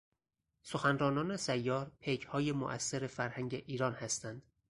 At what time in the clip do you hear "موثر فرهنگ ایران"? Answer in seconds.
2.51-3.93